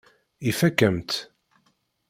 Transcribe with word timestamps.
Ifakk-am-tt. 0.49 1.19